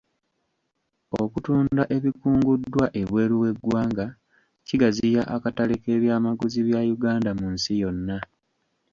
Okutunda 1.23 1.83
ebikunguddwa 1.95 2.85
ebweru 3.01 3.35
w'eggwanga 3.41 4.05
kigaziya 4.67 5.21
akatale 5.35 5.73
k'eby'amaguzi 5.83 6.59
bya 6.67 6.81
uganda 6.95 7.31
mu 7.39 7.47
nsi 7.55 7.71
yonna. 7.81 8.17